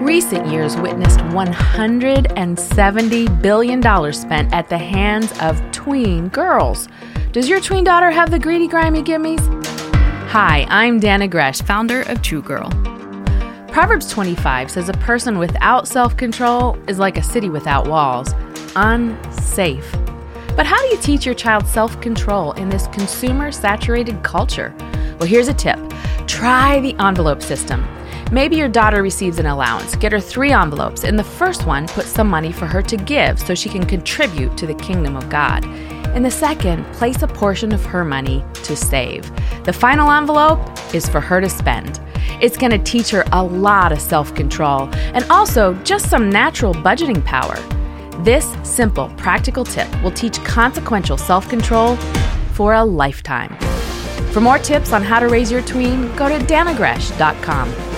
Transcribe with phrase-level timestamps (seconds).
[0.00, 6.88] Recent years witnessed $170 billion spent at the hands of tween girls.
[7.32, 9.40] Does your tween daughter have the greedy, grimy gimmies?
[10.28, 12.70] Hi, I'm Dannah Gresh, founder of True Girl.
[13.72, 18.32] Proverbs 25 says a person without self control is like a city without walls,
[18.76, 19.90] unsafe.
[20.54, 24.72] But how do you teach your child self control in this consumer saturated culture?
[25.18, 25.87] Well, here's a tip
[26.38, 27.84] try the envelope system.
[28.30, 29.96] Maybe your daughter receives an allowance.
[29.96, 31.02] Get her three envelopes.
[31.02, 34.56] In the first one, put some money for her to give so she can contribute
[34.56, 35.64] to the kingdom of God.
[36.14, 39.28] In the second, place a portion of her money to save.
[39.64, 40.60] The final envelope
[40.94, 42.00] is for her to spend.
[42.40, 46.72] It's going to teach her a lot of self control and also just some natural
[46.72, 47.56] budgeting power.
[48.22, 51.96] This simple, practical tip will teach consequential self control
[52.52, 53.67] for a lifetime.
[54.32, 57.97] For more tips on how to raise your tween, go to dannahgresh.com.